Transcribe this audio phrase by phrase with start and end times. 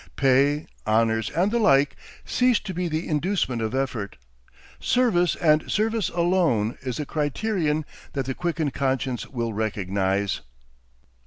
[0.15, 1.95] Pay, honours, and the like
[2.25, 4.17] cease to be the inducement of effort.
[4.79, 10.41] Service, and service alone, is the criterion that the quickened conscience will recognise.